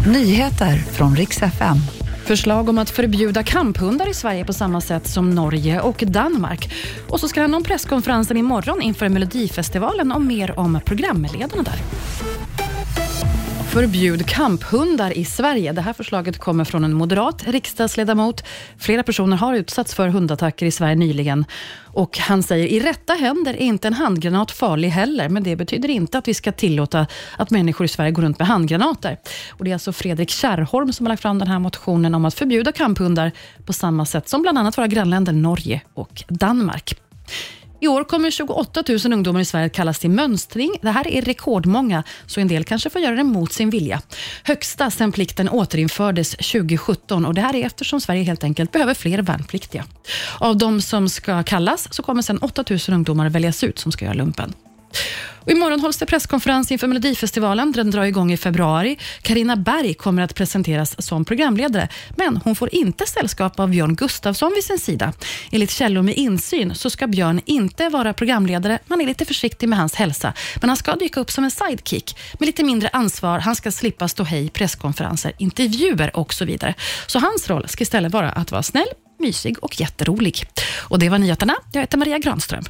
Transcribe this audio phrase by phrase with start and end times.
[0.00, 1.76] Nyheter från riks FM.
[2.24, 6.72] Förslag om att förbjuda kamphundar i Sverige på samma sätt som Norge och Danmark.
[7.08, 11.78] Och så ska han om presskonferensen imorgon inför Melodifestivalen och mer om programledarna där.
[13.74, 15.72] Förbjud kamphundar i Sverige.
[15.72, 18.44] Det här förslaget kommer från en moderat riksdagsledamot.
[18.78, 21.44] Flera personer har utsatts för hundattacker i Sverige nyligen.
[21.84, 25.88] Och Han säger i rätta händer är inte en handgranat farlig heller, men det betyder
[25.88, 29.18] inte att vi ska tillåta att människor i Sverige går runt med handgranater.
[29.50, 32.34] Och det är alltså Fredrik Kärrholm som har lagt fram den här motionen om att
[32.34, 33.32] förbjuda kamphundar
[33.64, 37.00] på samma sätt som bland annat våra grannländer Norge och Danmark.
[37.80, 40.76] I år kommer 28 000 ungdomar i Sverige att kallas till mönstring.
[40.82, 44.02] Det här är rekordmånga, så en del kanske får göra det mot sin vilja.
[44.42, 49.18] Högsta sedan plikten återinfördes 2017 och det här är eftersom Sverige helt enkelt behöver fler
[49.18, 49.84] värnpliktiga.
[50.38, 54.04] Av de som ska kallas så kommer sedan 8 000 ungdomar väljas ut som ska
[54.04, 54.52] göra lumpen.
[55.44, 57.72] Och imorgon hålls det presskonferens inför Melodifestivalen.
[57.72, 58.98] Den drar igång i februari.
[59.22, 64.52] Karina Berg kommer att presenteras som programledare, men hon får inte sällskap av Björn Gustafsson
[64.54, 65.12] vid sin sida.
[65.50, 68.78] Enligt källor med insyn så ska Björn inte vara programledare.
[68.86, 72.16] Man är lite försiktig med hans hälsa, men han ska dyka upp som en sidekick
[72.38, 73.38] med lite mindre ansvar.
[73.38, 76.74] Han ska slippa stå hej, presskonferenser, intervjuer och så vidare.
[77.06, 78.88] Så hans roll ska istället vara att vara snäll,
[79.18, 80.46] mysig och jätterolig.
[80.88, 81.54] Och Det var nyheterna.
[81.72, 82.64] Jag heter Maria Granström.